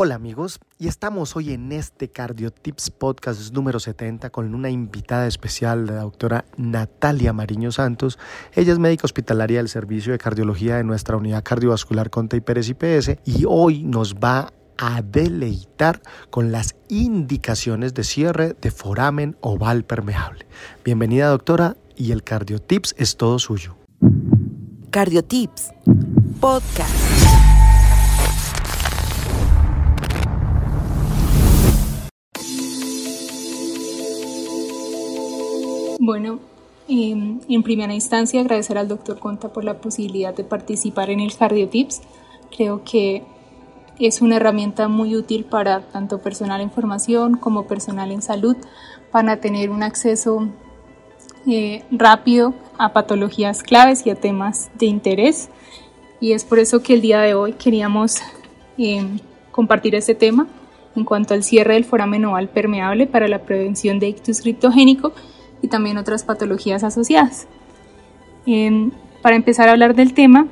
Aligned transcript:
Hola 0.00 0.14
amigos, 0.14 0.60
y 0.78 0.86
estamos 0.86 1.34
hoy 1.34 1.52
en 1.52 1.72
este 1.72 2.08
Cardiotips 2.08 2.92
Podcast 2.92 3.52
número 3.52 3.80
70 3.80 4.30
con 4.30 4.54
una 4.54 4.70
invitada 4.70 5.26
especial, 5.26 5.86
la 5.86 6.02
doctora 6.02 6.44
Natalia 6.56 7.32
Mariño 7.32 7.72
Santos. 7.72 8.16
Ella 8.54 8.72
es 8.72 8.78
médica 8.78 9.06
hospitalaria 9.06 9.58
del 9.58 9.68
Servicio 9.68 10.12
de 10.12 10.18
Cardiología 10.18 10.76
de 10.76 10.84
nuestra 10.84 11.16
Unidad 11.16 11.42
Cardiovascular 11.42 12.10
Conte 12.10 12.36
y 12.36 12.40
Pérez 12.40 12.68
IPS 12.68 13.18
y 13.24 13.44
hoy 13.48 13.82
nos 13.82 14.14
va 14.14 14.52
a 14.76 15.02
deleitar 15.02 16.00
con 16.30 16.52
las 16.52 16.76
indicaciones 16.88 17.92
de 17.92 18.04
cierre 18.04 18.54
de 18.54 18.70
foramen 18.70 19.36
oval 19.40 19.84
permeable. 19.84 20.46
Bienvenida 20.84 21.26
doctora 21.26 21.76
y 21.96 22.12
el 22.12 22.22
Cardiotips 22.22 22.94
es 22.98 23.16
todo 23.16 23.40
suyo. 23.40 23.76
Cardiotips 24.92 25.72
Podcast. 26.38 27.27
Bueno, 36.08 36.38
em, 36.88 37.38
en 37.50 37.62
primera 37.62 37.92
instancia 37.92 38.40
agradecer 38.40 38.78
al 38.78 38.88
doctor 38.88 39.18
Conta 39.18 39.52
por 39.52 39.62
la 39.62 39.74
posibilidad 39.74 40.34
de 40.34 40.42
participar 40.42 41.10
en 41.10 41.20
el 41.20 41.36
Cardiotips. 41.36 42.00
Creo 42.56 42.82
que 42.82 43.24
es 43.98 44.22
una 44.22 44.36
herramienta 44.36 44.88
muy 44.88 45.14
útil 45.14 45.44
para 45.44 45.82
tanto 45.82 46.16
personal 46.22 46.62
en 46.62 46.70
formación 46.70 47.36
como 47.36 47.66
personal 47.66 48.10
en 48.10 48.22
salud 48.22 48.56
para 49.12 49.38
tener 49.38 49.68
un 49.68 49.82
acceso 49.82 50.48
eh, 51.46 51.84
rápido 51.90 52.54
a 52.78 52.94
patologías 52.94 53.62
claves 53.62 54.06
y 54.06 54.08
a 54.08 54.14
temas 54.14 54.70
de 54.78 54.86
interés. 54.86 55.50
Y 56.22 56.32
es 56.32 56.42
por 56.42 56.58
eso 56.58 56.82
que 56.82 56.94
el 56.94 57.02
día 57.02 57.20
de 57.20 57.34
hoy 57.34 57.52
queríamos 57.52 58.22
em, 58.78 59.18
compartir 59.50 59.94
este 59.94 60.14
tema 60.14 60.46
en 60.96 61.04
cuanto 61.04 61.34
al 61.34 61.42
cierre 61.42 61.74
del 61.74 61.84
foramen 61.84 62.24
oval 62.24 62.48
permeable 62.48 63.06
para 63.06 63.28
la 63.28 63.42
prevención 63.42 63.98
de 63.98 64.08
ictus 64.08 64.40
criptogénico 64.40 65.12
y 65.62 65.68
también 65.68 65.98
otras 65.98 66.24
patologías 66.24 66.84
asociadas. 66.84 67.46
para 69.22 69.36
empezar 69.36 69.68
a 69.68 69.72
hablar 69.72 69.94
del 69.94 70.14
tema, 70.14 70.46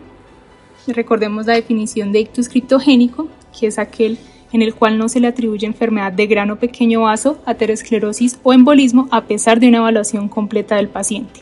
recordemos 0.87 1.47
la 1.47 1.55
definición 1.55 2.13
de 2.13 2.21
ictus 2.21 2.49
criptogénico, 2.49 3.29
que 3.59 3.67
es 3.69 3.79
aquel 3.79 4.19
en 4.53 4.63
el 4.63 4.75
cual 4.75 4.99
no 4.99 5.09
se 5.09 5.21
le 5.21 5.27
atribuye 5.27 5.67
enfermedad 5.67 6.13
de 6.13 6.27
grano 6.27 6.57
pequeño 6.57 7.03
vaso, 7.03 7.39
aterosclerosis 7.47 8.39
o 8.43 8.53
embolismo 8.53 9.09
a 9.11 9.25
pesar 9.25 9.61
de 9.61 9.69
una 9.69 9.79
evaluación 9.79 10.29
completa 10.29 10.77
del 10.77 10.89
paciente. 10.89 11.41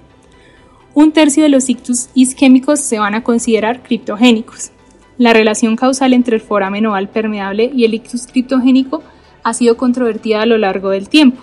Un 0.95 1.13
tercio 1.13 1.43
de 1.43 1.49
los 1.49 1.69
ictus 1.69 2.09
isquémicos 2.15 2.81
se 2.81 2.99
van 2.99 3.15
a 3.15 3.23
considerar 3.23 3.83
criptogénicos. 3.83 4.71
La 5.19 5.33
relación 5.33 5.77
causal 5.77 6.13
entre 6.13 6.37
el 6.37 6.43
foramen 6.43 6.87
oval 6.87 7.09
permeable 7.09 7.71
y 7.75 7.85
el 7.85 7.95
ictus 7.95 8.27
criptogénico 8.27 9.03
ha 9.43 9.55
sido 9.55 9.77
controvertida 9.77 10.43
a 10.43 10.47
lo 10.47 10.57
largo 10.57 10.91
del 10.91 11.09
tiempo. 11.09 11.43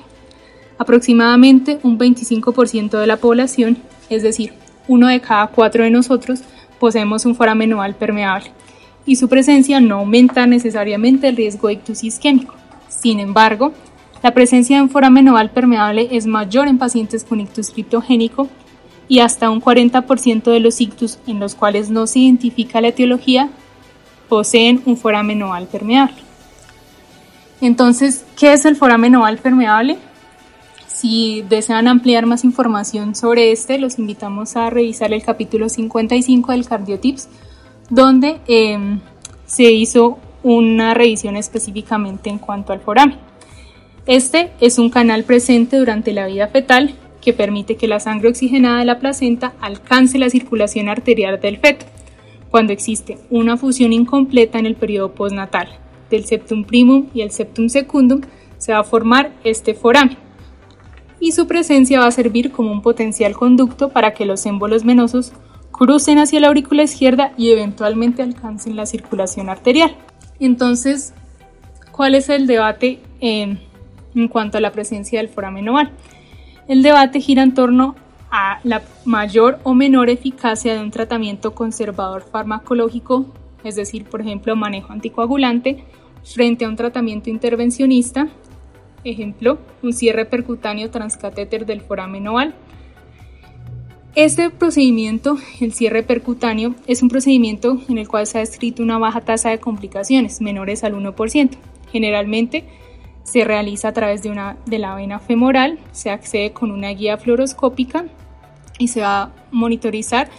Aproximadamente 0.82 1.80
un 1.84 2.00
25% 2.00 2.98
de 2.98 3.06
la 3.06 3.18
población, 3.18 3.78
es 4.10 4.24
decir, 4.24 4.54
uno 4.88 5.10
de 5.10 5.22
cada 5.22 5.46
cuatro 5.46 5.84
de 5.84 5.92
nosotros, 5.92 6.40
poseemos 6.80 7.24
un 7.28 7.36
foramen 7.36 7.72
oval 7.74 7.94
permeable 7.94 8.52
y 9.06 9.18
su 9.18 9.30
presencia 9.30 9.80
no 9.80 10.00
aumenta 10.00 10.48
necesariamente 10.48 11.28
el 11.28 11.36
riesgo 11.36 11.68
de 11.68 11.76
ictus 11.76 12.04
isquémico. 12.04 12.56
Sin 12.90 13.20
embargo, 13.20 13.74
la 14.24 14.34
presencia 14.34 14.78
de 14.78 14.82
un 14.82 14.90
foramen 14.90 15.30
oval 15.30 15.52
permeable 15.52 16.08
es 16.10 16.26
mayor 16.26 16.68
en 16.68 16.80
pacientes 16.80 17.24
con 17.24 17.40
ictus 17.40 17.70
criptogénico 17.70 18.48
y 19.08 19.20
hasta 19.20 19.52
un 19.52 19.62
40% 19.62 20.52
de 20.52 20.60
los 20.62 20.82
ictus 20.82 21.20
en 21.28 21.40
los 21.40 21.54
cuales 21.54 21.92
no 21.92 22.08
se 22.08 22.22
identifica 22.22 22.82
la 22.82 22.88
etiología 22.88 23.52
poseen 24.28 24.82
un 24.88 24.98
foramen 24.98 25.44
oval 25.44 25.68
permeable. 25.68 26.18
Entonces, 27.62 28.26
¿qué 28.36 28.54
es 28.54 28.66
el 28.66 28.76
foramen 28.76 29.16
oval 29.16 29.38
permeable? 29.38 30.00
Si 31.02 31.42
desean 31.42 31.88
ampliar 31.88 32.28
más 32.28 32.44
información 32.44 33.16
sobre 33.16 33.52
este, 33.52 33.80
los 33.80 33.98
invitamos 33.98 34.56
a 34.56 34.70
revisar 34.70 35.12
el 35.14 35.24
capítulo 35.24 35.68
55 35.68 36.52
del 36.52 36.68
Cardiotips, 36.68 37.28
donde 37.90 38.40
em, 38.46 39.00
se 39.48 39.72
hizo 39.72 40.20
una 40.44 40.94
revisión 40.94 41.38
específicamente 41.38 42.30
en 42.30 42.38
cuanto 42.38 42.72
al 42.72 42.82
foramen. 42.82 43.18
Este 44.06 44.52
es 44.62 44.78
un 44.78 44.92
canal 44.92 45.24
presente 45.24 45.78
durante 45.78 46.14
la 46.14 46.28
vida 46.28 46.50
fetal 46.50 46.94
que 47.20 47.34
permite 47.34 47.78
que 47.78 47.88
la 47.88 48.00
sangre 48.00 48.30
oxigenada 48.30 48.78
de 48.78 48.86
la 48.86 49.00
placenta 49.00 49.54
alcance 49.60 50.20
la 50.20 50.30
circulación 50.30 50.88
arterial 50.88 51.42
del 51.42 51.58
feto, 51.58 51.88
cuando 52.52 52.74
existe 52.74 53.18
una 53.32 53.58
fusión 53.58 53.92
incompleta 53.92 54.60
en 54.60 54.68
el 54.68 54.76
periodo 54.76 55.16
postnatal 55.16 55.68
del 56.12 56.26
septum 56.26 56.64
primum 56.64 57.08
y 57.12 57.22
el 57.22 57.32
septum 57.32 57.70
secundum, 57.70 58.22
se 58.60 58.74
va 58.74 58.82
a 58.82 58.84
formar 58.84 59.32
este 59.44 59.74
foramen 59.74 60.30
y 61.22 61.32
su 61.32 61.48
presencia 61.48 62.00
va 62.00 62.08
a 62.08 62.12
servir 62.12 62.52
como 62.52 62.72
un 62.72 62.82
potencial 62.82 63.34
conducto 63.34 63.90
para 63.90 64.14
que 64.14 64.26
los 64.26 64.46
émbolos 64.46 64.84
venosos 64.84 65.32
crucen 65.72 66.18
hacia 66.18 66.40
la 66.40 66.48
aurícula 66.48 66.84
izquierda 66.84 67.32
y 67.38 67.52
eventualmente 67.52 68.24
alcancen 68.24 68.76
la 68.76 68.88
circulación 68.88 69.48
arterial. 69.48 69.96
Entonces, 70.40 71.14
¿cuál 71.92 72.16
es 72.16 72.28
el 72.28 72.48
debate 72.48 73.00
en, 73.20 73.60
cuanto 74.30 74.58
a 74.58 74.62
la 74.62 74.72
presencia 74.72 75.20
del 75.20 75.30
foramen 75.30 75.70
oval? 75.70 75.92
El 76.68 76.82
debate 76.82 77.22
gira 77.22 77.44
en 77.44 77.54
torno 77.54 77.96
a 78.32 78.60
la 78.64 78.82
mayor 79.06 79.60
o 79.64 79.76
menor 79.76 80.10
eficacia 80.10 80.74
de 80.74 80.82
un 80.82 80.90
tratamiento 80.90 81.54
conservador 81.54 82.24
farmacológico, 82.24 83.28
es 83.64 83.76
decir, 83.76 84.06
por 84.06 84.22
ejemplo, 84.22 84.56
manejo 84.56 84.92
anticoagulante, 84.92 85.84
frente 86.24 86.66
a 86.66 86.70
un 86.70 86.76
tratamiento 86.76 87.30
intervencionista 87.30 88.28
Ejemplo, 89.04 89.58
un 89.82 89.94
cierre 89.94 90.26
percutáneo 90.26 90.92
transcatéter 90.92 91.66
del 91.66 91.82
foramen 91.82 92.28
oval. 92.28 92.54
Este 94.14 94.50
procedimiento, 94.52 95.38
el 95.60 95.74
cierre 95.74 96.04
percutáneo, 96.04 96.76
es 96.86 97.02
un 97.02 97.10
procedimiento 97.10 97.80
en 97.90 97.98
el 97.98 98.08
cual 98.08 98.28
se 98.28 98.38
ha 98.38 98.42
descrito 98.42 98.84
una 98.84 99.00
baja 99.00 99.22
tasa 99.22 99.50
de 99.50 99.60
complicaciones, 99.60 100.42
menores 100.42 100.84
al 100.84 100.94
1%. 100.94 101.52
Generalmente 101.92 102.66
se 103.24 103.44
realiza 103.44 103.88
a 103.88 103.94
través 103.94 104.22
de, 104.22 104.30
una, 104.30 104.58
de 104.66 104.78
la 104.78 104.94
vena 104.94 105.20
femoral, 105.20 105.80
se 105.92 106.12
accede 106.12 106.52
con 106.52 106.72
una 106.72 106.90
guía 106.90 107.18
fluoroscópica 107.18 108.06
y 108.78 108.90
se 108.90 109.02
va 109.02 109.22
a 109.24 109.32
monitorizar 109.52 110.30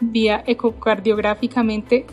vía 0.00 0.44
ecocardiográficamente 0.46 2.06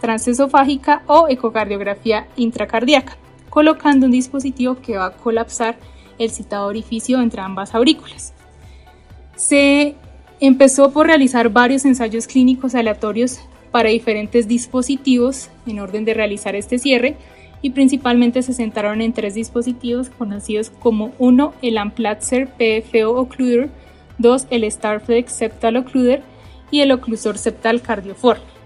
transesofágica 0.00 1.02
o 1.06 1.28
ecocardiografía 1.28 2.26
intracardíaca 2.36 3.16
colocando 3.58 4.06
un 4.06 4.12
dispositivo 4.12 4.76
que 4.76 4.98
va 4.98 5.06
a 5.06 5.16
colapsar 5.16 5.74
el 6.20 6.30
citado 6.30 6.68
orificio 6.68 7.20
entre 7.20 7.40
ambas 7.40 7.74
aurículas. 7.74 8.32
Se 9.34 9.96
empezó 10.38 10.92
por 10.92 11.08
realizar 11.08 11.48
varios 11.48 11.84
ensayos 11.84 12.28
clínicos 12.28 12.76
aleatorios 12.76 13.40
para 13.72 13.88
diferentes 13.88 14.46
dispositivos 14.46 15.50
en 15.66 15.80
orden 15.80 16.04
de 16.04 16.14
realizar 16.14 16.54
este 16.54 16.78
cierre 16.78 17.16
y 17.60 17.70
principalmente 17.70 18.44
se 18.44 18.54
centraron 18.54 19.00
en 19.00 19.12
tres 19.12 19.34
dispositivos 19.34 20.08
conocidos 20.08 20.70
como 20.70 21.10
1 21.18 21.54
el 21.60 21.78
Amplatzer 21.78 22.46
PFO 22.46 23.10
Occluder, 23.10 23.70
2 24.18 24.46
el 24.50 24.70
Starflex 24.70 25.32
Septal 25.32 25.78
Occluder 25.78 26.22
y 26.70 26.82
el 26.82 26.92
oclusor 26.92 27.38
septal 27.38 27.82
cardioforme. 27.82 28.57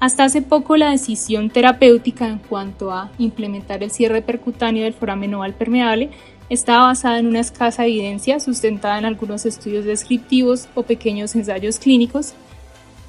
Hasta 0.00 0.24
hace 0.24 0.42
poco 0.42 0.76
la 0.76 0.90
decisión 0.90 1.50
terapéutica 1.50 2.28
en 2.28 2.38
cuanto 2.38 2.92
a 2.92 3.10
implementar 3.18 3.82
el 3.82 3.90
cierre 3.90 4.22
percutáneo 4.22 4.84
del 4.84 4.94
foramen 4.94 5.34
oval 5.34 5.54
permeable 5.54 6.10
estaba 6.50 6.86
basada 6.86 7.18
en 7.18 7.26
una 7.26 7.40
escasa 7.40 7.84
evidencia 7.84 8.38
sustentada 8.38 8.98
en 8.98 9.04
algunos 9.04 9.44
estudios 9.44 9.84
descriptivos 9.84 10.68
o 10.74 10.84
pequeños 10.84 11.34
ensayos 11.34 11.78
clínicos. 11.78 12.34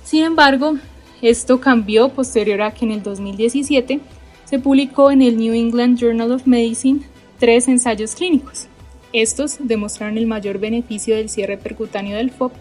Sin 0.04 0.24
embargo, 0.24 0.78
esto 1.22 1.62
cambió 1.62 2.10
posterior 2.10 2.62
a 2.64 2.72
que 2.72 2.86
en 2.86 2.92
el 2.92 3.04
2017 3.04 4.00
se 4.46 4.60
publicó 4.60 5.12
en 5.12 5.22
el 5.22 5.38
New 5.38 5.54
England 5.54 6.00
Journal 6.00 6.32
of 6.32 6.48
Medicine 6.48 7.02
tres 7.38 7.68
ensayos 7.68 8.16
clínicos. 8.16 8.66
Estos 9.14 9.58
demostraron 9.60 10.18
el 10.18 10.26
mayor 10.26 10.58
beneficio 10.58 11.16
del 11.16 11.30
cierre 11.30 11.58
percutáneo 11.58 12.18
del 12.18 12.32
FOP 12.32 12.52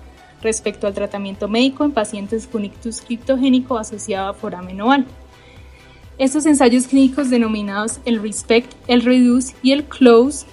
respecto 0.42 0.86
al 0.86 0.94
tratamiento 0.94 1.48
médico 1.48 1.84
en 1.84 1.92
pacientes 1.92 2.46
con 2.46 2.64
ictus 2.64 3.00
criptogénico 3.00 3.78
asociado 3.78 4.30
a 4.30 4.34
foramen 4.34 4.80
oval. 4.80 5.06
Estos 6.18 6.46
ensayos 6.46 6.88
clínicos 6.88 7.30
denominados 7.30 8.00
el 8.04 8.20
RESPECT, 8.20 8.72
el 8.88 9.02
REDUCE 9.02 9.54
y 9.62 9.72
el 9.72 9.84
CLOSE, 9.84 10.46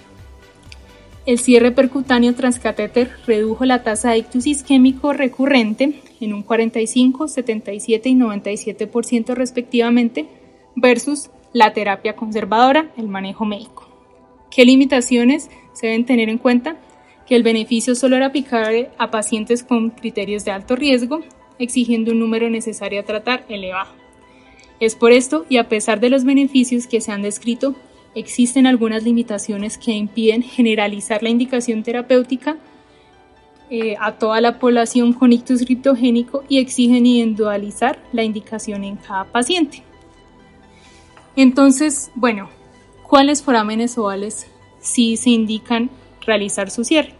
el 1.25 1.39
cierre 1.39 1.71
percutáneo 1.71 2.35
transcatéter 2.35 3.09
redujo 3.25 3.65
la 3.65 3.81
tasa 3.81 4.11
de 4.11 4.19
ictus 4.19 4.45
isquémico 4.45 5.11
recurrente 5.11 6.01
en 6.21 6.33
un 6.33 6.43
45, 6.43 7.27
77 7.27 8.09
y 8.09 8.15
97% 8.15 9.33
respectivamente 9.33 10.27
versus 10.75 11.31
la 11.51 11.73
terapia 11.73 12.15
conservadora, 12.15 12.91
el 12.95 13.07
manejo 13.07 13.43
médico. 13.43 13.88
¿Qué 14.51 14.65
limitaciones 14.65 15.49
se 15.73 15.88
deben 15.88 16.05
tener 16.05 16.29
en 16.29 16.38
cuenta? 16.38 16.77
Que 17.27 17.36
el 17.36 17.44
beneficio 17.44 17.95
solo 17.95 18.16
era 18.16 18.27
aplicable 18.27 18.89
a 18.98 19.12
pacientes 19.12 19.63
con 19.63 19.89
criterios 19.89 20.45
de 20.45 20.51
alto 20.51 20.75
riesgo, 20.75 21.22
exigiendo 21.60 22.12
un 22.12 22.19
número 22.19 22.50
necesario 22.50 23.00
a 23.00 23.04
tratar 23.04 23.45
elevado. 23.50 23.92
Es 24.80 24.95
por 24.95 25.12
esto, 25.12 25.45
y 25.50 25.57
a 25.57 25.69
pesar 25.69 26.00
de 26.00 26.10
los 26.10 26.25
beneficios 26.25 26.86
que 26.88 27.01
se 27.01 27.12
han 27.12 27.22
descrito, 27.22 27.75
existen 28.13 28.68
algunas 28.68 29.04
limitaciones 29.04 29.77
que 29.77 29.92
impiden 29.92 30.42
generalizar 30.42 31.24
la 31.24 31.30
indicación 31.30 31.83
terapéutica 31.83 32.57
eh, 33.69 33.95
a 34.00 34.13
toda 34.13 34.42
la 34.42 34.60
población 34.60 35.13
con 35.13 35.33
ictus 35.33 35.66
criptogénico 35.66 36.44
y 36.48 36.60
exigen 36.60 37.06
individualizar 37.06 38.00
la 38.12 38.24
indicación 38.24 38.83
en 38.83 38.98
cada 38.98 39.25
paciente. 39.25 39.81
Entonces, 41.36 42.12
bueno, 42.16 42.50
¿cuáles 43.07 43.42
forámenes 43.42 43.98
ovales 43.98 44.48
sí 44.80 45.18
se 45.18 45.31
indican 45.31 45.89
realizar 46.25 46.69
su 46.69 46.83
cierre? 46.83 47.13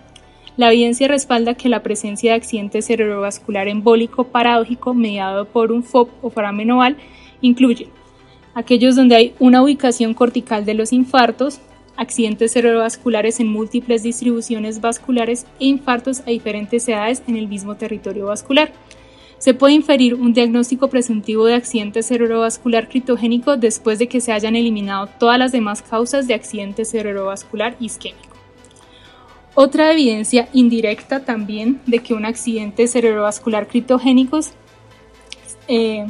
La 0.58 0.72
evidencia 0.72 1.08
respalda 1.08 1.56
que 1.56 1.70
la 1.70 1.84
presencia 1.84 2.32
de 2.32 2.38
accidente 2.38 2.82
cerebrovascular 2.82 3.68
embólico 3.68 4.26
paradójico 4.26 4.94
mediado 4.94 5.46
por 5.46 5.72
un 5.72 5.84
FOB 5.84 6.10
o 6.22 6.30
foramen 6.30 6.72
oval 6.72 6.96
incluye 7.42 7.90
aquellos 8.56 8.96
donde 8.96 9.16
hay 9.16 9.34
una 9.38 9.62
ubicación 9.62 10.14
cortical 10.14 10.66
de 10.66 10.74
los 10.74 10.94
infartos, 10.94 11.60
accidentes 11.98 12.54
cerebrovasculares 12.54 13.40
en 13.40 13.48
múltiples 13.48 14.02
distribuciones 14.02 14.82
vasculares 14.82 15.46
e 15.60 15.66
infartos 15.66 16.22
a 16.22 16.32
diferentes 16.32 16.88
edades 16.88 17.22
en 17.28 17.36
el 17.36 17.48
mismo 17.48 17.76
territorio 17.76 18.28
vascular. 18.28 18.72
Se 19.38 19.54
puede 19.54 19.74
inferir 19.74 20.16
un 20.16 20.34
diagnóstico 20.34 20.88
presuntivo 20.88 21.46
de 21.46 21.56
accidente 21.56 22.02
cerebrovascular 22.02 22.88
criptogénico 22.88 23.58
después 23.58 24.00
de 24.00 24.08
que 24.08 24.22
se 24.22 24.32
hayan 24.32 24.56
eliminado 24.56 25.08
todas 25.20 25.38
las 25.38 25.52
demás 25.52 25.82
causas 25.82 26.26
de 26.26 26.34
accidente 26.34 26.86
cerebrovascular 26.86 27.76
isquémico. 27.82 28.35
Otra 29.58 29.94
evidencia 29.94 30.50
indirecta 30.52 31.22
también 31.22 31.80
de 31.86 32.00
que 32.00 32.14
un 32.14 32.26
accidente 32.26 32.88
cerebrovascular 32.88 33.68
criptogénico 33.68 34.42
eh, 35.70 36.06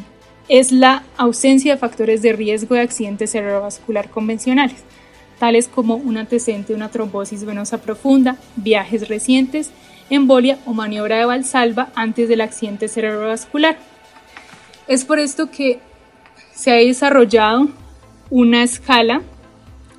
es 0.50 0.72
la 0.72 1.04
ausencia 1.16 1.74
de 1.74 1.80
factores 1.80 2.24
de 2.24 2.34
riesgo 2.34 2.74
de 2.74 2.82
accidente 2.82 3.28
cerebrovascular 3.28 4.10
convencionales, 4.10 4.84
tales 5.38 5.68
como 5.68 5.96
un 5.96 6.18
antecedente 6.18 6.74
de 6.74 6.78
una 6.78 6.90
trombosis 6.90 7.46
venosa 7.46 7.78
profunda, 7.78 8.38
viajes 8.56 9.08
recientes, 9.08 9.70
embolia 10.10 10.58
o 10.66 10.74
maniobra 10.74 11.18
de 11.18 11.26
valsalva 11.26 11.90
antes 11.94 12.28
del 12.28 12.42
accidente 12.42 12.88
cerebrovascular. 12.88 13.78
Es 14.88 15.06
por 15.06 15.20
esto 15.20 15.52
que 15.52 15.80
se 16.56 16.72
ha 16.72 16.76
desarrollado 16.76 17.70
una 18.32 18.64
escala, 18.64 19.22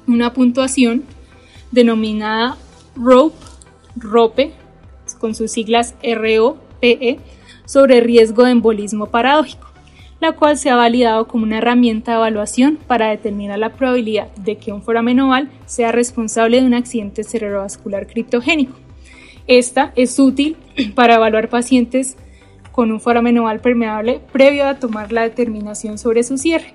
una 0.08 0.32
puntuación 0.32 1.04
denominada 1.70 2.56
ROPE, 2.96 4.52
con 5.18 5.34
sus 5.34 5.52
siglas 5.52 5.94
ROPE, 6.02 7.18
sobre 7.64 8.00
riesgo 8.00 8.44
de 8.44 8.52
embolismo 8.52 9.06
paradójico, 9.06 9.68
la 10.20 10.32
cual 10.32 10.56
se 10.56 10.70
ha 10.70 10.76
validado 10.76 11.28
como 11.28 11.44
una 11.44 11.58
herramienta 11.58 12.12
de 12.12 12.18
evaluación 12.18 12.78
para 12.86 13.10
determinar 13.10 13.58
la 13.58 13.74
probabilidad 13.74 14.32
de 14.36 14.56
que 14.56 14.72
un 14.72 14.82
foramen 14.82 15.20
oval 15.20 15.50
sea 15.66 15.92
responsable 15.92 16.60
de 16.60 16.66
un 16.66 16.74
accidente 16.74 17.24
cerebrovascular 17.24 18.06
criptogénico. 18.06 18.76
Esta 19.46 19.92
es 19.94 20.18
útil 20.18 20.56
para 20.94 21.16
evaluar 21.16 21.48
pacientes 21.48 22.16
con 22.72 22.92
un 22.92 23.00
foramen 23.00 23.38
oval 23.38 23.60
permeable 23.60 24.20
previo 24.32 24.66
a 24.66 24.78
tomar 24.78 25.12
la 25.12 25.22
determinación 25.22 25.98
sobre 25.98 26.22
su 26.22 26.38
cierre. 26.38 26.74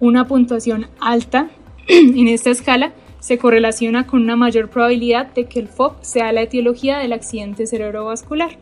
Una 0.00 0.26
puntuación 0.26 0.86
alta 1.00 1.48
en 1.88 2.28
esta 2.28 2.50
escala 2.50 2.92
se 3.22 3.38
correlaciona 3.38 4.04
con 4.04 4.20
una 4.20 4.34
mayor 4.34 4.68
probabilidad 4.68 5.32
de 5.32 5.44
que 5.44 5.60
el 5.60 5.68
FOB 5.68 5.94
sea 6.00 6.32
la 6.32 6.42
etiología 6.42 6.98
del 6.98 7.12
accidente 7.12 7.68
cerebrovascular. 7.68 8.58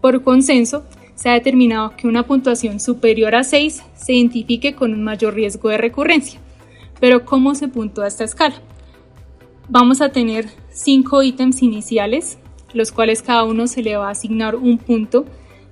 Por 0.00 0.24
consenso, 0.24 0.82
se 1.14 1.28
ha 1.28 1.34
determinado 1.34 1.94
que 1.96 2.08
una 2.08 2.24
puntuación 2.24 2.80
superior 2.80 3.36
a 3.36 3.44
6 3.44 3.84
se 3.94 4.12
identifique 4.12 4.74
con 4.74 4.92
un 4.92 5.04
mayor 5.04 5.34
riesgo 5.34 5.68
de 5.68 5.78
recurrencia. 5.78 6.40
Pero 6.98 7.24
¿cómo 7.24 7.54
se 7.54 7.68
puntúa 7.68 8.08
esta 8.08 8.24
escala? 8.24 8.56
Vamos 9.68 10.00
a 10.00 10.10
tener 10.10 10.48
cinco 10.70 11.22
ítems 11.22 11.62
iniciales, 11.62 12.38
los 12.72 12.90
cuales 12.90 13.22
cada 13.22 13.44
uno 13.44 13.68
se 13.68 13.84
le 13.84 13.96
va 13.96 14.08
a 14.08 14.12
asignar 14.12 14.56
un 14.56 14.78
punto 14.78 15.26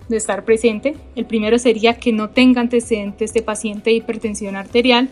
de 0.09 0.17
estar 0.17 0.45
presente. 0.45 0.95
El 1.17 1.27
primero 1.27 1.59
sería 1.59 1.99
que 1.99 2.13
no 2.13 2.31
tenga 2.31 2.61
antecedentes 2.61 3.35
de 3.35 3.43
paciente 3.43 3.91
de 3.91 3.97
hipertensión 3.97 4.55
arterial, 4.55 5.09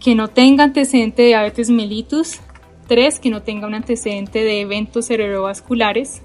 que 0.00 0.14
no 0.14 0.28
tenga 0.28 0.64
antecedente 0.64 1.22
de 1.22 1.28
diabetes 1.28 1.70
mellitus, 1.70 2.40
3. 2.88 3.20
que 3.20 3.30
no 3.30 3.42
tenga 3.42 3.66
un 3.66 3.74
antecedente 3.74 4.42
de 4.42 4.62
eventos 4.62 5.06
cerebrovasculares, 5.06 6.22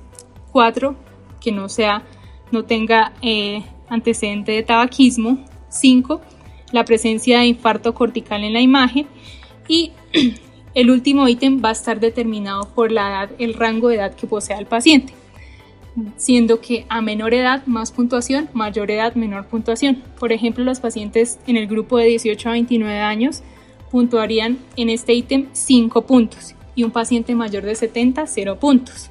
4. 0.51 0.95
que 1.39 1.51
no 1.51 1.69
sea 1.69 2.04
no 2.51 2.63
tenga 2.63 3.13
eh, 3.22 3.63
antecedente 3.89 4.54
de 4.54 4.63
tabaquismo, 4.63 5.45
5. 5.69 6.22
la 6.72 6.86
presencia 6.86 7.39
de 7.39 7.48
infarto 7.48 7.94
cortical 7.94 8.44
en 8.44 8.54
la 8.54 8.62
imagen 8.62 9.07
y 9.68 9.92
el 10.74 10.89
último 10.89 11.28
ítem 11.28 11.62
va 11.63 11.69
a 11.69 11.74
estar 11.74 12.00
determinado 12.00 12.69
por 12.74 12.92
la 12.92 13.10
edad, 13.10 13.30
el 13.39 13.54
rango 13.54 13.89
de 13.89 13.95
edad 13.95 14.16
que 14.16 14.25
posea 14.25 14.57
el 14.57 14.66
paciente 14.66 15.13
siendo 16.18 16.60
que 16.60 16.86
a 16.89 17.01
menor 17.01 17.33
edad 17.33 17.66
más 17.66 17.92
puntuación, 17.92 18.50
mayor 18.54 18.92
edad 18.92 19.16
menor 19.16 19.48
puntuación. 19.48 20.04
Por 20.19 20.33
ejemplo, 20.33 20.63
los 20.66 20.81
pacientes 20.81 21.39
en 21.48 21.56
el 21.56 21.68
grupo 21.68 21.98
de 21.98 22.06
18 22.07 22.50
a 22.50 22.51
29 22.51 23.00
años 23.00 23.44
puntuarían 23.91 24.57
en 24.75 24.89
este 24.89 25.13
ítem 25.13 25.47
5 25.51 26.05
puntos 26.05 26.55
y 26.75 26.83
un 26.83 26.91
paciente 26.91 27.33
mayor 27.35 27.63
de 27.63 27.75
70 27.75 28.27
0 28.27 28.59
puntos. 28.59 29.09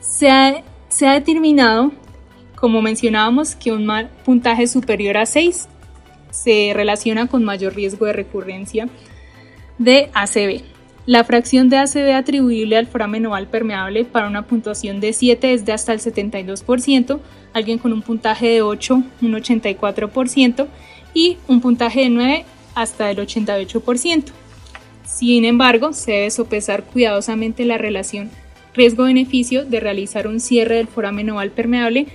Se 0.00 0.30
ha, 0.30 0.62
se 0.88 1.06
ha 1.06 1.14
determinado, 1.14 1.92
como 2.54 2.82
mencionábamos, 2.82 3.56
que 3.56 3.72
un 3.72 3.90
puntaje 4.24 4.66
superior 4.66 5.16
a 5.16 5.26
6 5.26 5.68
se 6.30 6.72
relaciona 6.74 7.26
con 7.26 7.44
mayor 7.44 7.74
riesgo 7.74 8.06
de 8.06 8.12
recurrencia 8.12 8.88
de 9.78 10.10
ACV. 10.14 10.62
La 11.04 11.24
fracción 11.24 11.68
de 11.68 11.78
ACV 11.78 12.14
atribuible 12.14 12.76
al 12.76 12.86
foramen 12.86 13.26
oval 13.26 13.48
permeable 13.48 14.04
para 14.04 14.28
una 14.28 14.46
puntuación 14.46 15.00
de 15.00 15.12
7 15.12 15.52
es 15.52 15.64
de 15.64 15.72
hasta 15.72 15.92
el 15.92 15.98
72%, 15.98 17.18
alguien 17.52 17.78
con 17.78 17.92
un 17.92 18.02
puntaje 18.02 18.48
de 18.48 18.62
8 18.62 19.02
un 19.22 19.32
84% 19.32 20.68
y 21.12 21.38
un 21.48 21.60
puntaje 21.60 22.02
de 22.02 22.10
9 22.10 22.44
hasta 22.74 23.10
el 23.10 23.18
88%. 23.18 24.24
Sin 25.04 25.44
embargo, 25.44 25.92
se 25.92 26.12
debe 26.12 26.30
sopesar 26.30 26.84
cuidadosamente 26.84 27.64
la 27.64 27.78
relación 27.78 28.30
riesgo-beneficio 28.74 29.64
de 29.64 29.80
realizar 29.80 30.26
un 30.26 30.40
cierre 30.40 30.76
del 30.76 30.88
foramen 30.88 31.30
oval 31.30 31.50
permeable 31.50 32.06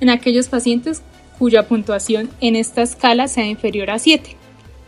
en 0.00 0.10
aquellos 0.10 0.48
pacientes 0.48 1.02
cuya 1.38 1.66
puntuación 1.66 2.30
en 2.40 2.56
esta 2.56 2.82
escala 2.82 3.28
sea 3.28 3.46
inferior 3.46 3.90
a 3.90 3.98
7. 3.98 4.36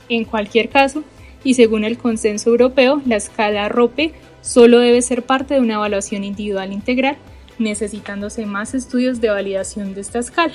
En 0.09 0.25
cualquier 0.25 0.69
caso, 0.69 1.03
y 1.43 1.55
según 1.55 1.85
el 1.85 1.99
consenso 1.99 2.51
europeo, 2.51 3.03
la 3.07 3.17
escala 3.17 3.69
ROPE 3.69 4.15
solo 4.41 4.79
debe 4.79 5.03
ser 5.03 5.25
parte 5.25 5.55
de 5.55 5.61
una 5.61 5.75
evaluación 5.75 6.25
individual 6.25 6.73
integral, 6.73 7.17
necesitándose 7.59 8.47
más 8.47 8.75
estudios 8.75 9.21
de 9.21 9.31
validación 9.31 9.95
de 9.95 10.01
esta 10.01 10.19
escala. 10.19 10.55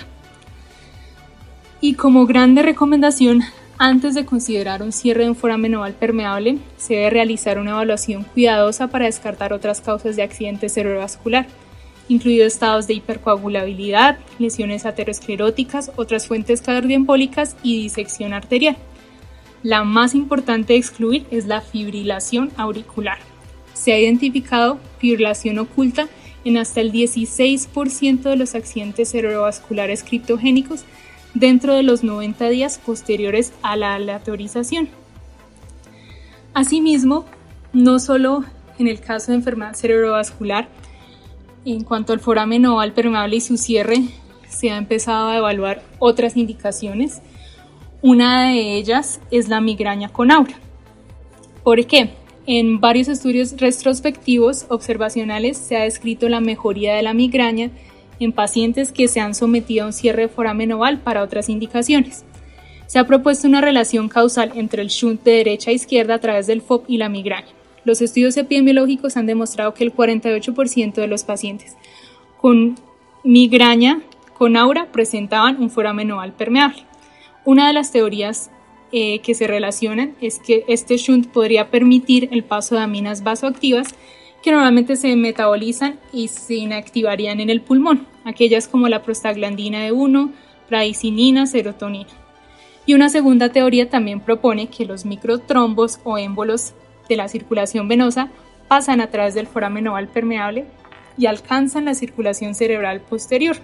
Y 1.81 1.95
como 1.95 2.25
grande 2.25 2.61
recomendación, 2.61 3.41
antes 3.83 4.13
de 4.13 4.25
considerar 4.25 4.83
un 4.83 4.91
cierre 4.91 5.23
de 5.23 5.29
un 5.31 5.35
foramen 5.35 5.73
oval 5.73 5.95
permeable, 5.95 6.59
se 6.77 6.93
debe 6.93 7.09
realizar 7.09 7.57
una 7.57 7.71
evaluación 7.71 8.23
cuidadosa 8.25 8.89
para 8.89 9.05
descartar 9.05 9.53
otras 9.53 9.81
causas 9.81 10.15
de 10.15 10.21
accidente 10.21 10.69
cerebrovascular, 10.69 11.47
incluidos 12.07 12.53
estados 12.53 12.85
de 12.85 12.93
hipercoagulabilidad, 12.93 14.19
lesiones 14.37 14.85
ateroscleróticas, 14.85 15.91
otras 15.95 16.27
fuentes 16.27 16.61
cardioembólicas 16.61 17.55
y 17.63 17.81
disección 17.81 18.33
arterial. 18.33 18.77
La 19.63 19.83
más 19.83 20.13
importante 20.13 20.73
de 20.73 20.79
excluir 20.79 21.25
es 21.31 21.47
la 21.47 21.61
fibrilación 21.61 22.51
auricular. 22.57 23.17
Se 23.73 23.93
ha 23.93 23.99
identificado 23.99 24.77
fibrilación 24.99 25.57
oculta 25.57 26.07
en 26.45 26.57
hasta 26.57 26.81
el 26.81 26.91
16% 26.91 28.21
de 28.21 28.35
los 28.35 28.53
accidentes 28.53 29.09
cerebrovasculares 29.09 30.03
criptogénicos 30.03 30.85
dentro 31.33 31.73
de 31.73 31.83
los 31.83 32.03
90 32.03 32.49
días 32.49 32.79
posteriores 32.83 33.53
a 33.61 33.75
la 33.75 33.95
aleatorización. 33.95 34.89
Asimismo, 36.53 37.25
no 37.73 37.99
solo 37.99 38.43
en 38.77 38.87
el 38.87 38.99
caso 38.99 39.31
de 39.31 39.37
enfermedad 39.37 39.75
cerebrovascular, 39.75 40.67
en 41.65 41.83
cuanto 41.83 42.13
al 42.13 42.19
foramen 42.19 42.65
oval 42.65 42.93
permeable 42.93 43.37
y 43.37 43.41
su 43.41 43.57
cierre, 43.57 44.03
se 44.49 44.71
ha 44.71 44.77
empezado 44.77 45.29
a 45.29 45.37
evaluar 45.37 45.83
otras 45.99 46.35
indicaciones. 46.35 47.21
Una 48.01 48.49
de 48.49 48.75
ellas 48.75 49.21
es 49.29 49.47
la 49.47 49.61
migraña 49.61 50.09
con 50.09 50.31
aura. 50.31 50.55
¿Por 51.63 51.85
qué? 51.85 52.09
En 52.47 52.79
varios 52.81 53.07
estudios 53.07 53.55
retrospectivos 53.57 54.65
observacionales 54.69 55.57
se 55.57 55.77
ha 55.77 55.83
descrito 55.83 56.27
la 56.27 56.41
mejoría 56.41 56.95
de 56.95 57.03
la 57.03 57.13
migraña 57.13 57.69
en 58.21 58.31
pacientes 58.31 58.91
que 58.91 59.07
se 59.07 59.19
han 59.19 59.33
sometido 59.33 59.83
a 59.83 59.87
un 59.87 59.93
cierre 59.93 60.27
foramen 60.27 60.71
oval 60.71 60.99
para 60.99 61.23
otras 61.23 61.49
indicaciones. 61.49 62.23
Se 62.85 62.99
ha 62.99 63.07
propuesto 63.07 63.47
una 63.47 63.61
relación 63.61 64.09
causal 64.09 64.51
entre 64.55 64.81
el 64.81 64.89
shunt 64.89 65.23
de 65.23 65.31
derecha 65.31 65.71
a 65.71 65.73
izquierda 65.73 66.15
a 66.15 66.19
través 66.19 66.45
del 66.45 66.61
FOP 66.61 66.85
y 66.87 66.97
la 66.97 67.09
migraña. 67.09 67.47
Los 67.83 68.01
estudios 68.01 68.37
epidemiológicos 68.37 69.17
han 69.17 69.25
demostrado 69.25 69.73
que 69.73 69.83
el 69.83 69.93
48% 69.93 70.93
de 70.93 71.07
los 71.07 71.23
pacientes 71.23 71.75
con 72.39 72.75
migraña 73.23 74.01
con 74.37 74.55
aura 74.55 74.91
presentaban 74.91 75.59
un 75.61 75.69
foramen 75.69 76.11
oval 76.11 76.33
permeable. 76.33 76.83
Una 77.43 77.67
de 77.67 77.73
las 77.73 77.91
teorías 77.91 78.51
eh, 78.91 79.19
que 79.19 79.33
se 79.33 79.47
relacionan 79.47 80.15
es 80.21 80.37
que 80.39 80.63
este 80.67 80.97
shunt 80.97 81.27
podría 81.27 81.71
permitir 81.71 82.29
el 82.31 82.43
paso 82.43 82.75
de 82.75 82.81
aminas 82.81 83.23
vasoactivas 83.23 83.95
que 84.41 84.51
normalmente 84.51 84.95
se 84.95 85.15
metabolizan 85.15 85.99
y 86.11 86.27
se 86.27 86.55
inactivarían 86.55 87.39
en 87.39 87.49
el 87.49 87.61
pulmón, 87.61 88.07
aquellas 88.25 88.67
como 88.67 88.89
la 88.89 89.03
prostaglandina 89.03 89.87
E1, 89.87 90.31
pradicinina, 90.67 91.45
serotonina. 91.45 92.09
Y 92.85 92.93
una 92.95 93.09
segunda 93.09 93.49
teoría 93.49 93.89
también 93.89 94.19
propone 94.19 94.67
que 94.67 94.85
los 94.85 95.05
microtrombos 95.05 95.99
o 96.03 96.17
émbolos 96.17 96.73
de 97.07 97.15
la 97.17 97.27
circulación 97.27 97.87
venosa 97.87 98.29
pasan 98.67 99.01
a 99.01 99.07
través 99.07 99.35
del 99.35 99.47
foramen 99.47 99.87
oval 99.87 100.07
permeable 100.07 100.65
y 101.17 101.25
alcanzan 101.25 101.85
la 101.85 101.93
circulación 101.93 102.55
cerebral 102.55 103.01
posterior. 103.01 103.57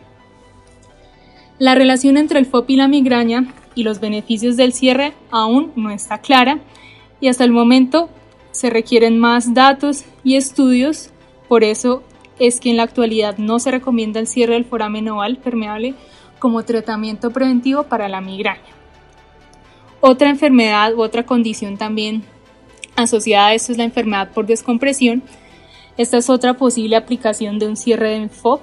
La 1.60 1.74
relación 1.74 2.18
entre 2.18 2.40
el 2.40 2.46
FOP 2.46 2.70
y 2.70 2.76
la 2.76 2.88
migraña 2.88 3.54
y 3.74 3.84
los 3.84 4.00
beneficios 4.00 4.58
del 4.58 4.74
cierre 4.74 5.14
aún 5.32 5.72
no 5.76 5.90
está 5.90 6.20
clara 6.20 6.60
y 7.20 7.30
hasta 7.30 7.44
el 7.44 7.52
momento 7.52 8.10
se 8.58 8.70
requieren 8.70 9.20
más 9.20 9.54
datos 9.54 10.04
y 10.24 10.36
estudios, 10.36 11.12
por 11.48 11.64
eso 11.64 12.04
es 12.40 12.60
que 12.60 12.70
en 12.70 12.78
la 12.78 12.84
actualidad 12.84 13.38
no 13.38 13.60
se 13.60 13.72
recomienda 13.72 14.20
el 14.20 14.28
cierre 14.28 14.54
del 14.54 14.66
foramen 14.66 15.10
oval 15.10 15.38
permeable 15.38 15.96
como 16.40 16.64
tratamiento 16.64 17.32
preventivo 17.32 17.84
para 17.84 18.10
la 18.10 18.22
migraña. 18.22 18.62
Otra 20.02 20.30
enfermedad 20.30 20.94
u 20.94 21.02
otra 21.02 21.26
condición 21.26 21.78
también 21.78 22.24
asociada 22.96 23.48
a 23.48 23.54
esto 23.54 23.72
es 23.72 23.78
la 23.78 23.84
enfermedad 23.84 24.32
por 24.32 24.46
descompresión. 24.46 25.24
Esta 25.98 26.18
es 26.18 26.30
otra 26.30 26.56
posible 26.56 26.96
aplicación 26.96 27.58
de 27.58 27.68
un 27.68 27.76
cierre 27.76 28.20
de 28.20 28.30
FOP 28.30 28.62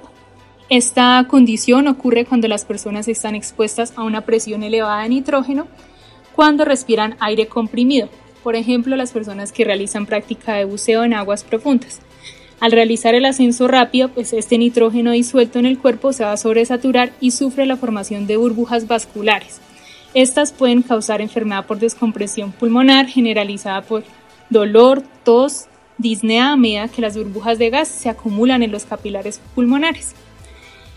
esta 0.70 1.26
condición 1.28 1.88
ocurre 1.88 2.24
cuando 2.24 2.48
las 2.48 2.64
personas 2.64 3.06
están 3.06 3.34
expuestas 3.34 3.92
a 3.96 4.02
una 4.02 4.22
presión 4.22 4.62
elevada 4.62 5.02
de 5.02 5.10
nitrógeno 5.10 5.66
cuando 6.34 6.64
respiran 6.64 7.16
aire 7.20 7.46
comprimido, 7.46 8.08
por 8.44 8.54
ejemplo 8.54 8.94
las 8.94 9.10
personas 9.10 9.50
que 9.50 9.64
realizan 9.64 10.04
práctica 10.04 10.54
de 10.54 10.66
buceo 10.66 11.02
en 11.02 11.14
aguas 11.14 11.42
profundas. 11.42 12.00
Al 12.60 12.72
realizar 12.72 13.14
el 13.14 13.24
ascenso 13.24 13.66
rápido, 13.66 14.10
pues 14.10 14.34
este 14.34 14.58
nitrógeno 14.58 15.12
disuelto 15.12 15.58
en 15.58 15.66
el 15.66 15.78
cuerpo 15.78 16.12
se 16.12 16.24
va 16.24 16.32
a 16.32 16.36
sobresaturar 16.36 17.10
y 17.20 17.30
sufre 17.30 17.64
la 17.64 17.78
formación 17.78 18.26
de 18.26 18.36
burbujas 18.36 18.86
vasculares. 18.86 19.60
Estas 20.12 20.52
pueden 20.52 20.82
causar 20.82 21.22
enfermedad 21.22 21.66
por 21.66 21.78
descompresión 21.78 22.52
pulmonar 22.52 23.06
generalizada 23.06 23.80
por 23.80 24.04
dolor, 24.50 25.02
tos, 25.24 25.64
disnea 25.96 26.52
a 26.52 26.56
medida 26.56 26.88
que 26.88 27.02
las 27.02 27.16
burbujas 27.16 27.58
de 27.58 27.70
gas 27.70 27.88
se 27.88 28.10
acumulan 28.10 28.62
en 28.62 28.72
los 28.72 28.84
capilares 28.84 29.40
pulmonares. 29.54 30.14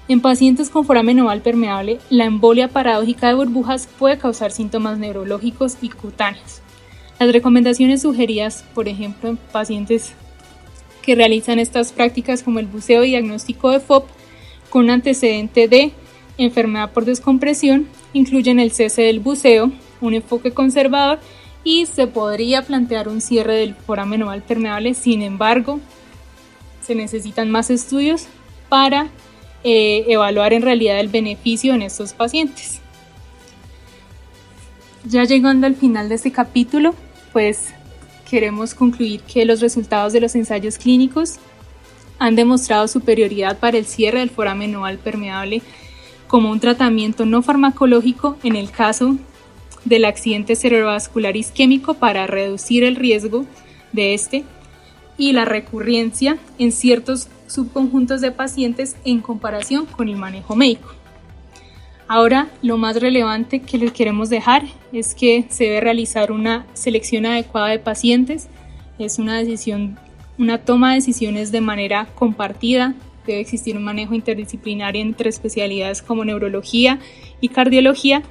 En 0.09 0.21
pacientes 0.21 0.69
con 0.69 0.85
foramen 0.85 1.21
oval 1.21 1.41
permeable, 1.41 1.99
la 2.09 2.25
embolia 2.25 2.67
paradójica 2.67 3.27
de 3.27 3.35
burbujas 3.35 3.87
puede 3.97 4.17
causar 4.17 4.51
síntomas 4.51 4.97
neurológicos 4.99 5.77
y 5.81 5.89
cutáneos. 5.89 6.61
Las 7.19 7.31
recomendaciones 7.31 8.03
sugeridas, 8.03 8.63
por 8.75 8.87
ejemplo, 8.87 9.29
en 9.29 9.37
pacientes 9.37 10.13
que 11.01 11.15
realizan 11.15 11.57
estas 11.57 11.91
prácticas 11.91 12.43
como 12.43 12.59
el 12.59 12.67
buceo 12.67 13.01
diagnóstico 13.01 13.71
de 13.71 13.79
FOP 13.79 14.07
con 14.69 14.89
antecedente 14.89 15.67
de 15.67 15.93
enfermedad 16.37 16.91
por 16.91 17.05
descompresión, 17.05 17.87
incluyen 18.13 18.59
el 18.59 18.71
cese 18.71 19.03
del 19.03 19.19
buceo, 19.19 19.71
un 20.01 20.13
enfoque 20.13 20.51
conservador 20.51 21.19
y 21.63 21.85
se 21.87 22.07
podría 22.07 22.61
plantear 22.61 23.07
un 23.07 23.21
cierre 23.21 23.55
del 23.55 23.73
foramen 23.73 24.23
oval 24.23 24.43
permeable. 24.43 24.93
Sin 24.93 25.21
embargo, 25.21 25.79
se 26.81 26.93
necesitan 26.93 27.49
más 27.49 27.69
estudios 27.69 28.27
para 28.69 29.07
eh, 29.63 30.05
evaluar 30.07 30.53
en 30.53 30.61
realidad 30.61 30.99
el 30.99 31.07
beneficio 31.07 31.73
en 31.73 31.81
estos 31.81 32.13
pacientes. 32.13 32.79
Ya 35.03 35.23
llegando 35.23 35.67
al 35.67 35.75
final 35.75 36.09
de 36.09 36.15
este 36.15 36.31
capítulo, 36.31 36.93
pues 37.37 37.67
queremos 38.27 38.73
concluir 38.73 39.21
que 39.21 39.45
los 39.45 39.61
resultados 39.61 40.11
de 40.11 40.19
los 40.19 40.33
ensayos 40.33 40.79
clínicos 40.79 41.35
han 42.17 42.35
demostrado 42.35 42.87
superioridad 42.87 43.59
para 43.59 43.77
el 43.77 43.85
cierre 43.85 44.21
del 44.21 44.31
foramen 44.31 44.75
oval 44.75 44.97
permeable 44.97 45.61
como 46.27 46.49
un 46.49 46.59
tratamiento 46.59 47.27
no 47.27 47.43
farmacológico 47.43 48.37
en 48.41 48.55
el 48.55 48.71
caso 48.71 49.17
del 49.85 50.05
accidente 50.05 50.55
cerebrovascular 50.55 51.37
isquémico 51.37 51.93
para 51.93 52.25
reducir 52.25 52.83
el 52.83 52.95
riesgo 52.95 53.45
de 53.91 54.15
este 54.15 54.43
y 55.15 55.33
la 55.33 55.45
recurrencia 55.45 56.39
en 56.57 56.71
ciertos 56.71 57.27
subconjuntos 57.45 58.19
de 58.19 58.31
pacientes 58.31 58.95
en 59.05 59.21
comparación 59.21 59.85
con 59.85 60.09
el 60.09 60.15
manejo 60.15 60.55
médico. 60.55 60.96
Ahora, 62.09 62.47
lo 62.61 62.77
más 62.77 63.01
relevante 63.01 63.59
que 63.59 63.77
les 63.77 63.91
queremos 63.91 64.29
dejar 64.29 64.63
es 64.93 65.13
que 65.13 65.45
se 65.49 65.65
debe 65.65 65.81
realizar 65.81 66.31
una 66.31 66.65
selección 66.73 67.25
adecuada 67.25 67.67
de 67.67 67.79
pacientes. 67.79 68.47
Es 68.97 69.19
una 69.19 70.57
toma 70.59 70.89
de 70.91 70.95
decisiones 70.95 71.51
de 71.51 71.59
manera 71.59 72.07
compartida. 72.15 72.95
Debe 73.25 73.41
existir 73.41 73.75
un 73.75 73.83
manejo 73.83 74.13
interdisciplinario 74.13 75.01
entre 75.01 75.29
especialidades 75.29 76.01
como 76.01 76.23
neurología 76.23 76.99
y 77.41 77.49
cardiología 77.49 78.23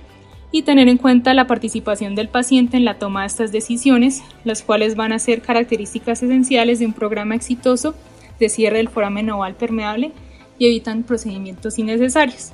y 0.50 0.62
tener 0.62 0.88
en 0.88 0.96
cuenta 0.96 1.34
la 1.34 1.46
participación 1.46 2.14
del 2.14 2.28
paciente 2.28 2.78
en 2.78 2.86
la 2.86 2.98
toma 2.98 3.22
de 3.22 3.26
estas 3.26 3.52
decisiones, 3.52 4.22
las 4.44 4.62
cuales 4.62 4.96
van 4.96 5.12
a 5.12 5.18
ser 5.18 5.42
características 5.42 6.22
esenciales 6.22 6.78
de 6.78 6.86
un 6.86 6.94
programa 6.94 7.34
exitoso 7.34 7.94
de 8.40 8.48
cierre 8.48 8.78
del 8.78 8.88
foramen 8.88 9.28
oval 9.28 9.54
permeable 9.54 10.12
y 10.58 10.64
evitan 10.64 11.02
procedimientos 11.02 11.78
innecesarios. 11.78 12.52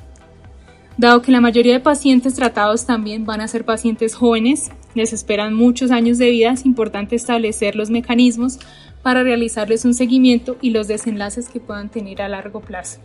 Dado 0.99 1.23
que 1.23 1.33
la 1.33 1.41
mayoría 1.41 1.73
de 1.75 1.81
pacientes 1.81 2.35
tratados 2.35 2.85
también 2.87 3.25
van 3.25 3.41
a 3.41 3.49
ser 3.49 3.65
pacientes 3.65 4.15
jóvenes, 4.15 4.71
les 4.95 5.13
esperan 5.13 5.55
muchos 5.55 5.91
años 5.91 6.19
de 6.19 6.31
vida, 6.31 6.53
es 6.53 6.67
importante 6.67 7.17
establecer 7.17 7.77
los 7.77 7.89
mecanismos 7.91 8.59
para 9.03 9.23
realizarles 9.23 9.85
un 9.85 9.95
seguimiento 9.95 10.57
y 10.61 10.71
los 10.71 10.89
desenlaces 10.89 11.49
que 11.49 11.61
puedan 11.61 11.89
tener 11.89 12.23
a 12.23 12.29
largo 12.29 12.61
plazo. 12.61 13.01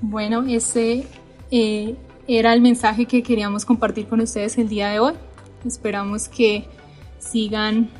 Bueno, 0.00 0.44
ese 0.48 1.06
eh, 1.50 1.94
era 2.26 2.54
el 2.54 2.60
mensaje 2.60 3.06
que 3.06 3.22
queríamos 3.22 3.64
compartir 3.64 4.06
con 4.06 4.20
ustedes 4.20 4.56
el 4.56 4.68
día 4.68 4.88
de 4.88 4.98
hoy. 4.98 5.12
Esperamos 5.66 6.28
que 6.28 6.64
sigan 7.18 7.90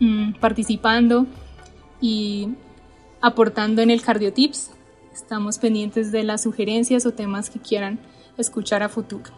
mm, 0.00 0.34
participando 0.40 1.26
y 2.00 2.48
aportando 3.20 3.82
en 3.82 3.90
el 3.90 4.00
CardioTips. 4.00 4.70
Estamos 5.12 5.58
pendientes 5.58 6.12
de 6.12 6.22
las 6.22 6.42
sugerencias 6.42 7.04
o 7.06 7.12
temas 7.12 7.50
que 7.50 7.60
quieran 7.60 8.00
escuchar 8.38 8.82
a 8.82 8.88
futuro. 8.88 9.30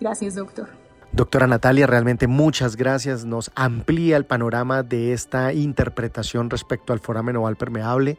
Gracias, 0.00 0.34
doctor. 0.34 0.68
Doctora 1.12 1.46
Natalia, 1.46 1.86
realmente 1.86 2.26
muchas 2.26 2.76
gracias. 2.76 3.24
Nos 3.24 3.50
amplía 3.54 4.16
el 4.16 4.26
panorama 4.26 4.82
de 4.82 5.12
esta 5.12 5.52
interpretación 5.52 6.50
respecto 6.50 6.92
al 6.92 7.00
foramen 7.00 7.36
oval 7.36 7.56
permeable. 7.56 8.18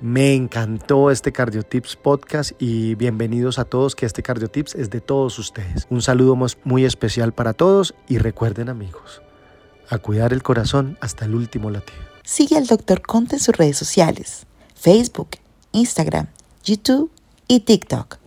Me 0.00 0.34
encantó 0.34 1.10
este 1.10 1.30
CardioTips 1.30 1.96
podcast 1.96 2.52
y 2.58 2.94
bienvenidos 2.94 3.58
a 3.58 3.66
todos 3.66 3.94
que 3.94 4.06
este 4.06 4.22
CardioTips 4.22 4.74
es 4.74 4.88
de 4.88 5.02
todos 5.02 5.38
ustedes. 5.38 5.86
Un 5.90 6.00
saludo 6.00 6.38
muy 6.64 6.86
especial 6.86 7.34
para 7.34 7.52
todos 7.52 7.94
y 8.08 8.16
recuerden 8.16 8.70
amigos, 8.70 9.20
a 9.90 9.98
cuidar 9.98 10.32
el 10.32 10.42
corazón 10.42 10.96
hasta 11.02 11.26
el 11.26 11.34
último 11.34 11.68
latido. 11.68 12.00
Sigue 12.24 12.56
al 12.56 12.66
Dr. 12.66 13.02
Conte 13.02 13.36
en 13.36 13.40
sus 13.40 13.54
redes 13.54 13.76
sociales, 13.76 14.46
Facebook, 14.74 15.28
Instagram, 15.72 16.28
YouTube 16.64 17.10
y 17.48 17.60
TikTok. 17.60 18.20